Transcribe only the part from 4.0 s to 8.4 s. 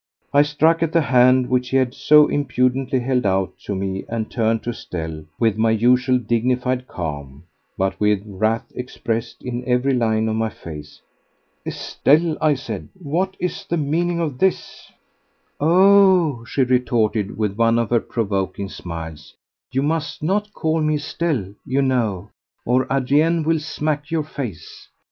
and turned to Estelle with my usual dignified calm, but with